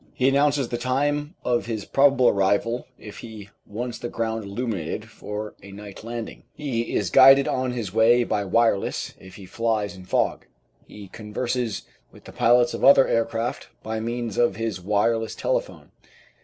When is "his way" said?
7.69-8.23